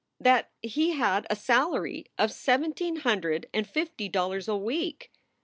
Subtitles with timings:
[0.19, 5.11] that he had a salary of seventeen hundred and fifty dollars a week!